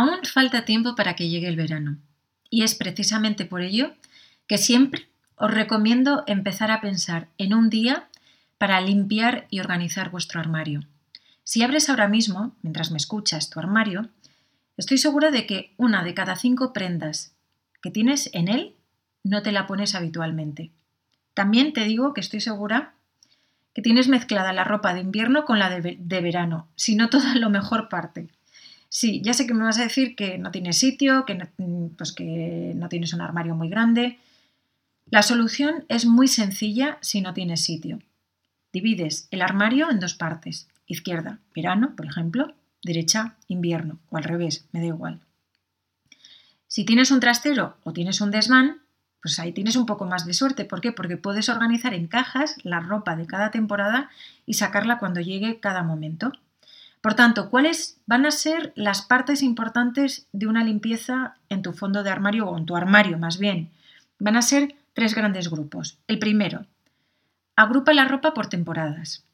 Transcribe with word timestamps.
Aún 0.00 0.24
falta 0.24 0.64
tiempo 0.64 0.94
para 0.96 1.14
que 1.14 1.28
llegue 1.28 1.46
el 1.46 1.56
verano 1.56 1.98
y 2.48 2.62
es 2.62 2.74
precisamente 2.74 3.44
por 3.44 3.60
ello 3.60 3.92
que 4.46 4.56
siempre 4.56 5.10
os 5.36 5.50
recomiendo 5.50 6.24
empezar 6.26 6.70
a 6.70 6.80
pensar 6.80 7.28
en 7.36 7.52
un 7.52 7.68
día 7.68 8.08
para 8.56 8.80
limpiar 8.80 9.46
y 9.50 9.60
organizar 9.60 10.10
vuestro 10.10 10.40
armario. 10.40 10.80
Si 11.44 11.62
abres 11.62 11.90
ahora 11.90 12.08
mismo, 12.08 12.56
mientras 12.62 12.90
me 12.90 12.96
escuchas, 12.96 13.50
tu 13.50 13.58
armario, 13.58 14.08
estoy 14.78 14.96
segura 14.96 15.30
de 15.30 15.44
que 15.44 15.74
una 15.76 16.02
de 16.02 16.14
cada 16.14 16.34
cinco 16.34 16.72
prendas 16.72 17.34
que 17.82 17.90
tienes 17.90 18.30
en 18.32 18.48
él 18.48 18.76
no 19.22 19.42
te 19.42 19.52
la 19.52 19.66
pones 19.66 19.94
habitualmente. 19.94 20.70
También 21.34 21.74
te 21.74 21.84
digo 21.84 22.14
que 22.14 22.22
estoy 22.22 22.40
segura 22.40 22.94
que 23.74 23.82
tienes 23.82 24.08
mezclada 24.08 24.54
la 24.54 24.64
ropa 24.64 24.94
de 24.94 25.00
invierno 25.00 25.44
con 25.44 25.58
la 25.58 25.68
de, 25.68 26.20
verano, 26.22 26.68
si 26.74 26.96
no 26.96 27.10
toda 27.10 27.34
lo 27.34 27.50
mejor 27.50 27.90
parte. 27.90 28.30
Sí, 28.92 29.22
ya 29.22 29.34
sé 29.34 29.46
que 29.46 29.54
me 29.54 29.62
vas 29.62 29.78
a 29.78 29.84
decir 29.84 30.16
que 30.16 30.36
no 30.36 30.50
tienes 30.50 30.76
sitio, 30.78 31.24
que 31.24 31.36
no, 31.36 31.46
pues 31.96 32.12
que 32.12 32.72
no 32.74 32.88
tienes 32.88 33.14
un 33.14 33.20
armario 33.20 33.54
muy 33.54 33.68
grande. 33.68 34.18
La 35.06 35.22
solución 35.22 35.84
es 35.88 36.06
muy 36.06 36.26
sencilla 36.26 36.98
si 37.00 37.20
no 37.20 37.32
tienes 37.32 37.64
sitio. 37.64 38.00
Divides 38.72 39.28
el 39.30 39.42
armario 39.42 39.90
en 39.92 40.00
dos 40.00 40.14
partes. 40.14 40.68
Izquierda, 40.86 41.38
verano, 41.54 41.94
por 41.94 42.04
ejemplo, 42.06 42.52
derecha, 42.82 43.36
invierno, 43.46 44.00
o 44.08 44.16
al 44.16 44.24
revés, 44.24 44.66
me 44.72 44.80
da 44.80 44.86
igual. 44.86 45.20
Si 46.66 46.84
tienes 46.84 47.12
un 47.12 47.20
trastero 47.20 47.76
o 47.84 47.92
tienes 47.92 48.20
un 48.20 48.32
desván, 48.32 48.82
pues 49.22 49.38
ahí 49.38 49.52
tienes 49.52 49.76
un 49.76 49.86
poco 49.86 50.04
más 50.04 50.26
de 50.26 50.34
suerte. 50.34 50.64
¿Por 50.64 50.80
qué? 50.80 50.90
Porque 50.90 51.16
puedes 51.16 51.48
organizar 51.48 51.94
en 51.94 52.08
cajas 52.08 52.56
la 52.64 52.80
ropa 52.80 53.14
de 53.14 53.26
cada 53.26 53.52
temporada 53.52 54.10
y 54.46 54.54
sacarla 54.54 54.98
cuando 54.98 55.20
llegue 55.20 55.60
cada 55.60 55.84
momento. 55.84 56.32
Por 57.00 57.14
tanto, 57.14 57.48
¿cuáles 57.48 57.98
van 58.06 58.26
a 58.26 58.30
ser 58.30 58.72
las 58.76 59.02
partes 59.02 59.42
importantes 59.42 60.26
de 60.32 60.46
una 60.46 60.64
limpieza 60.64 61.36
en 61.48 61.62
tu 61.62 61.72
fondo 61.72 62.02
de 62.02 62.10
armario 62.10 62.46
o 62.48 62.58
en 62.58 62.66
tu 62.66 62.76
armario 62.76 63.18
más 63.18 63.38
bien? 63.38 63.70
Van 64.18 64.36
a 64.36 64.42
ser 64.42 64.76
tres 64.92 65.14
grandes 65.14 65.50
grupos. 65.50 65.98
El 66.08 66.18
primero, 66.18 66.66
agrupa 67.56 67.94
la 67.94 68.04
ropa 68.04 68.34
por 68.34 68.48
temporadas. 68.48 69.24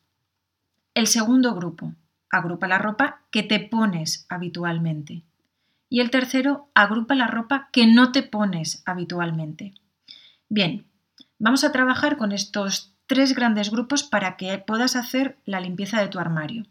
El 0.95 1.09
segundo 1.09 1.55
grupo, 1.55 1.93
agrupa 2.31 2.69
la 2.69 2.79
ropa 2.79 3.23
que 3.31 3.43
te 3.43 3.59
pones 3.59 4.27
habitualmente. 4.29 5.23
Y 5.89 6.01
el 6.01 6.11
tercero, 6.11 6.69
agrupa 6.75 7.15
la 7.15 7.27
ropa 7.27 7.69
que 7.73 7.87
no 7.87 8.13
te 8.13 8.23
pones 8.23 8.83
habitualmente. 8.87 9.75
Bien, 10.49 10.87
vamos 11.39 11.65
a 11.65 11.73
trabajar 11.73 12.17
con 12.17 12.31
estos 12.31 12.93
tres 13.07 13.35
grandes 13.35 13.71
grupos 13.71 14.05
para 14.05 14.37
que 14.37 14.57
puedas 14.59 14.95
hacer 14.95 15.37
la 15.45 15.61
limpieza 15.61 16.01
de 16.01 16.09
tu 16.09 16.19
armario. 16.21 16.65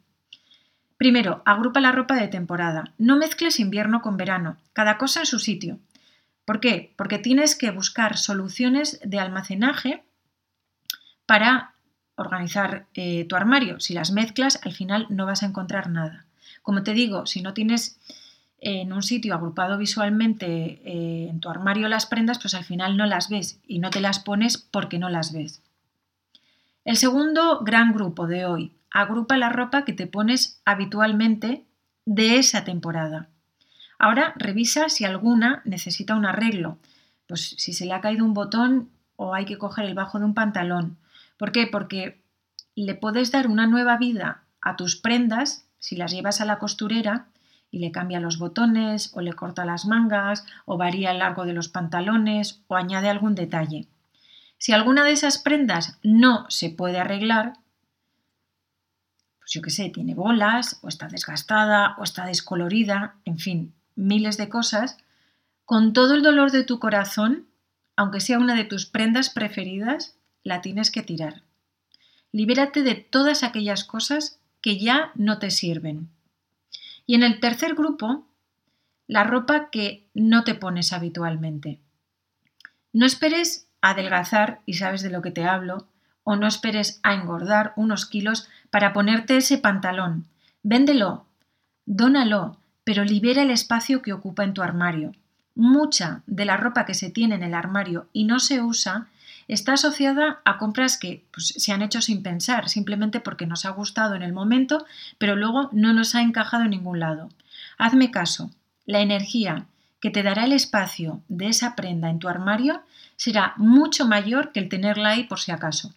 Primero, 0.97 1.41
agrupa 1.45 1.81
la 1.81 1.91
ropa 1.91 2.15
de 2.15 2.27
temporada. 2.27 2.93
No 2.97 3.17
mezcles 3.17 3.59
invierno 3.59 4.01
con 4.01 4.17
verano, 4.17 4.57
cada 4.73 4.97
cosa 4.97 5.21
en 5.21 5.25
su 5.25 5.39
sitio. 5.39 5.79
¿Por 6.45 6.59
qué? 6.59 6.93
Porque 6.95 7.17
tienes 7.17 7.55
que 7.55 7.71
buscar 7.71 8.17
soluciones 8.17 8.99
de 9.03 9.19
almacenaje 9.19 10.03
para 11.25 11.73
organizar 12.15 12.85
eh, 12.93 13.25
tu 13.25 13.35
armario. 13.35 13.79
Si 13.79 13.93
las 13.93 14.11
mezclas, 14.11 14.59
al 14.63 14.73
final 14.73 15.07
no 15.09 15.25
vas 15.25 15.43
a 15.43 15.47
encontrar 15.47 15.89
nada. 15.89 16.25
Como 16.61 16.83
te 16.83 16.93
digo, 16.93 17.25
si 17.25 17.41
no 17.41 17.53
tienes 17.53 17.99
en 18.59 18.93
un 18.93 19.03
sitio 19.03 19.35
agrupado 19.35 19.77
visualmente 19.77 20.81
eh, 20.85 21.27
en 21.29 21.39
tu 21.39 21.49
armario 21.49 21.87
las 21.89 22.05
prendas, 22.05 22.39
pues 22.39 22.53
al 22.53 22.63
final 22.63 22.95
no 22.95 23.05
las 23.05 23.29
ves 23.29 23.59
y 23.67 23.79
no 23.79 23.89
te 23.89 23.99
las 23.99 24.19
pones 24.19 24.57
porque 24.57 24.97
no 24.97 25.09
las 25.09 25.33
ves. 25.33 25.61
El 26.85 26.97
segundo 26.97 27.59
gran 27.61 27.93
grupo 27.93 28.27
de 28.27 28.45
hoy, 28.45 28.71
agrupa 28.95 29.37
la 29.37 29.49
ropa 29.49 29.83
que 29.83 29.91
te 29.91 30.07
pones 30.07 30.61
habitualmente 30.63 31.65
de 32.05 32.37
esa 32.37 32.63
temporada. 32.63 33.27
Ahora 33.99 34.33
revisa 34.37 34.87
si 34.87 35.03
alguna 35.03 35.61
necesita 35.65 36.15
un 36.15 36.25
arreglo, 36.25 36.77
pues 37.27 37.55
si 37.57 37.73
se 37.73 37.85
le 37.85 37.93
ha 37.93 37.99
caído 37.99 38.23
un 38.23 38.33
botón 38.33 38.89
o 39.17 39.33
hay 39.33 39.43
que 39.43 39.57
coger 39.57 39.83
el 39.83 39.95
bajo 39.95 40.17
de 40.17 40.25
un 40.25 40.33
pantalón. 40.33 40.97
¿Por 41.37 41.51
qué? 41.51 41.67
Porque 41.67 42.21
le 42.73 42.95
puedes 42.95 43.33
dar 43.33 43.47
una 43.47 43.67
nueva 43.67 43.97
vida 43.97 44.43
a 44.61 44.77
tus 44.77 44.95
prendas 44.95 45.65
si 45.77 45.97
las 45.97 46.13
llevas 46.13 46.39
a 46.39 46.45
la 46.45 46.57
costurera 46.57 47.27
y 47.71 47.79
le 47.79 47.91
cambia 47.91 48.21
los 48.21 48.39
botones 48.39 49.11
o 49.13 49.19
le 49.19 49.33
corta 49.33 49.65
las 49.65 49.85
mangas 49.85 50.45
o 50.63 50.77
varía 50.77 51.11
el 51.11 51.19
largo 51.19 51.43
de 51.43 51.51
los 51.51 51.67
pantalones 51.67 52.61
o 52.67 52.77
añade 52.77 53.09
algún 53.09 53.35
detalle. 53.35 53.89
Si 54.57 54.71
alguna 54.71 55.03
de 55.03 55.11
esas 55.11 55.37
prendas 55.37 55.99
no 56.01 56.45
se 56.49 56.69
puede 56.69 56.97
arreglar, 56.97 57.57
pues 59.45 59.53
yo 59.53 59.61
qué 59.61 59.69
sé, 59.69 59.89
tiene 59.89 60.15
bolas, 60.15 60.79
o 60.81 60.87
está 60.87 61.07
desgastada, 61.07 61.93
o 61.99 62.03
está 62.03 62.25
descolorida, 62.25 63.13
en 63.25 63.37
fin, 63.37 63.75
miles 63.95 64.37
de 64.37 64.49
cosas, 64.49 64.97
con 65.65 65.93
todo 65.93 66.15
el 66.15 66.23
dolor 66.23 66.49
de 66.49 66.63
tu 66.63 66.79
corazón, 66.79 67.45
aunque 67.95 68.21
sea 68.21 68.39
una 68.39 68.55
de 68.55 68.63
tus 68.63 68.87
prendas 68.87 69.29
preferidas, 69.29 70.15
la 70.43 70.61
tienes 70.61 70.89
que 70.89 71.03
tirar. 71.03 71.43
Libérate 72.31 72.81
de 72.81 72.95
todas 72.95 73.43
aquellas 73.43 73.83
cosas 73.83 74.39
que 74.61 74.79
ya 74.79 75.11
no 75.13 75.37
te 75.37 75.51
sirven. 75.51 76.09
Y 77.05 77.13
en 77.13 77.21
el 77.21 77.39
tercer 77.39 77.75
grupo, 77.75 78.25
la 79.05 79.25
ropa 79.25 79.69
que 79.69 80.07
no 80.15 80.43
te 80.43 80.55
pones 80.55 80.91
habitualmente. 80.91 81.79
No 82.93 83.05
esperes 83.05 83.67
adelgazar, 83.79 84.61
y 84.65 84.73
sabes 84.73 85.03
de 85.03 85.11
lo 85.11 85.21
que 85.21 85.29
te 85.29 85.43
hablo, 85.43 85.87
o 86.25 86.35
no 86.35 86.47
esperes 86.47 86.99
a 87.03 87.13
engordar 87.13 87.71
unos 87.77 88.05
kilos 88.05 88.49
para 88.69 88.91
ponerte 88.91 89.37
ese 89.37 89.57
pantalón. 89.57 90.25
Véndelo, 90.63 91.25
dónalo, 91.85 92.57
pero 92.83 93.05
libera 93.05 93.43
el 93.43 93.51
espacio 93.51 94.01
que 94.01 94.11
ocupa 94.11 94.43
en 94.43 94.53
tu 94.53 94.61
armario. 94.61 95.13
Mucha 95.55 96.23
de 96.25 96.43
la 96.43 96.57
ropa 96.57 96.85
que 96.85 96.95
se 96.95 97.09
tiene 97.09 97.35
en 97.35 97.43
el 97.43 97.53
armario 97.53 98.07
y 98.11 98.25
no 98.25 98.39
se 98.39 98.61
usa 98.61 99.07
está 99.47 99.73
asociada 99.73 100.41
a 100.43 100.57
compras 100.57 100.97
que 100.97 101.23
pues, 101.31 101.53
se 101.57 101.71
han 101.71 101.83
hecho 101.83 102.01
sin 102.01 102.23
pensar, 102.23 102.67
simplemente 102.69 103.19
porque 103.19 103.45
nos 103.45 103.65
ha 103.65 103.69
gustado 103.69 104.15
en 104.15 104.23
el 104.23 104.33
momento, 104.33 104.85
pero 105.19 105.35
luego 105.35 105.69
no 105.71 105.93
nos 105.93 106.15
ha 106.15 106.21
encajado 106.21 106.63
en 106.63 106.71
ningún 106.71 106.99
lado. 106.99 107.29
Hazme 107.77 108.09
caso, 108.09 108.49
la 108.85 109.01
energía 109.01 109.65
que 110.01 110.09
te 110.09 110.23
dará 110.23 110.45
el 110.45 110.53
espacio 110.53 111.21
de 111.27 111.47
esa 111.49 111.75
prenda 111.75 112.09
en 112.09 112.19
tu 112.19 112.27
armario 112.27 112.81
será 113.15 113.53
mucho 113.57 114.07
mayor 114.07 114.51
que 114.51 114.59
el 114.59 114.69
tenerla 114.69 115.09
ahí 115.09 115.23
por 115.23 115.39
si 115.39 115.51
acaso. 115.51 115.93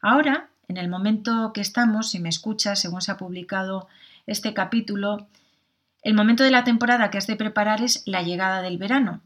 Ahora, 0.00 0.48
en 0.68 0.76
el 0.76 0.88
momento 0.88 1.52
que 1.52 1.60
estamos, 1.60 2.10
si 2.10 2.20
me 2.20 2.28
escuchas, 2.28 2.80
según 2.80 3.02
se 3.02 3.12
ha 3.12 3.16
publicado 3.16 3.88
este 4.26 4.54
capítulo, 4.54 5.26
el 6.02 6.14
momento 6.14 6.44
de 6.44 6.50
la 6.50 6.64
temporada 6.64 7.10
que 7.10 7.18
has 7.18 7.26
de 7.26 7.36
preparar 7.36 7.82
es 7.82 8.02
la 8.06 8.22
llegada 8.22 8.62
del 8.62 8.78
verano. 8.78 9.20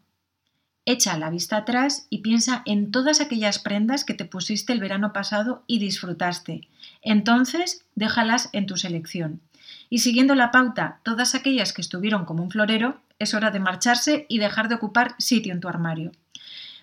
Echa 0.87 1.17
la 1.17 1.31
vista 1.31 1.59
atrás 1.59 2.07
y 2.11 2.19
piensa 2.19 2.63
en 2.67 2.91
todas 2.91 3.21
aquellas 3.21 3.59
prendas 3.59 4.05
que 4.05 4.15
te 4.15 4.25
pusiste 4.25 4.73
el 4.73 4.81
verano 4.81 5.13
pasado 5.13 5.63
y 5.67 5.79
disfrutaste. 5.79 6.69
Entonces, 7.01 7.85
déjalas 7.95 8.51
en 8.53 8.67
tu 8.67 8.77
selección. 8.77 9.41
Y 9.89 9.99
siguiendo 9.99 10.35
la 10.35 10.51
pauta, 10.51 11.01
todas 11.03 11.35
aquellas 11.35 11.73
que 11.73 11.81
estuvieron 11.81 12.25
como 12.25 12.43
un 12.43 12.51
florero, 12.51 13.01
es 13.19 13.33
hora 13.33 13.51
de 13.51 13.61
marcharse 13.61 14.27
y 14.29 14.39
dejar 14.39 14.69
de 14.69 14.75
ocupar 14.75 15.15
sitio 15.19 15.53
en 15.53 15.61
tu 15.61 15.69
armario. 15.69 16.13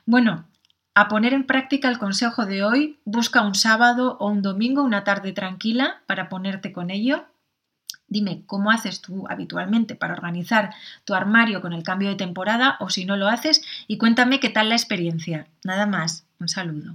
Bueno, 0.06 0.46
a 0.94 1.08
poner 1.08 1.34
en 1.34 1.46
práctica 1.46 1.88
el 1.88 1.98
consejo 1.98 2.46
de 2.46 2.64
hoy, 2.64 3.00
busca 3.06 3.42
un 3.42 3.56
sábado 3.56 4.18
o 4.20 4.28
un 4.28 4.42
domingo, 4.42 4.84
una 4.84 5.04
tarde 5.04 5.32
tranquila 5.32 6.02
para 6.06 6.28
ponerte 6.28 6.74
con 6.74 6.90
ello. 6.90 7.26
Dime 8.08 8.44
cómo 8.46 8.72
haces 8.72 9.02
tú 9.02 9.26
habitualmente 9.30 9.96
para 9.96 10.14
organizar 10.14 10.74
tu 11.06 11.14
armario 11.14 11.62
con 11.62 11.72
el 11.72 11.84
cambio 11.84 12.10
de 12.10 12.16
temporada 12.16 12.76
o 12.82 12.90
si 12.90 13.06
no 13.06 13.16
lo 13.16 13.30
haces 13.30 13.62
y 13.88 13.98
cuéntame 13.98 14.42
qué 14.42 14.50
tal 14.50 14.68
la 14.70 14.76
experiencia. 14.76 15.48
Nada 15.64 15.86
más, 15.86 16.26
un 16.40 16.50
saludo. 16.50 16.94